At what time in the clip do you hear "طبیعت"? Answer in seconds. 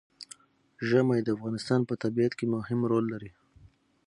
2.03-2.33